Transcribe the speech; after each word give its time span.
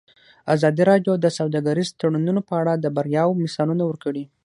ازادي 0.55 0.83
راډیو 0.91 1.13
د 1.19 1.25
سوداګریز 1.37 1.89
تړونونه 1.99 2.41
په 2.49 2.53
اړه 2.61 2.73
د 2.77 2.85
بریاوو 2.95 3.39
مثالونه 3.43 3.83
ورکړي. 3.87 4.23